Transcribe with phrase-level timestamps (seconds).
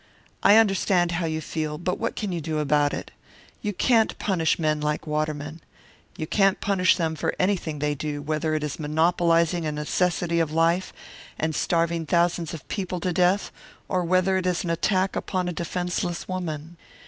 [0.41, 3.11] I understand how you feel, but what can you do about it?
[3.61, 5.61] You can't punish men like Waterman.
[6.17, 10.51] You can't punish them for anything they do, whether it is monopolising a necessity of
[10.51, 10.91] life
[11.37, 13.51] and starving thousands of people to death,
[13.87, 16.77] or whether it is an attack upon a defenceless woman.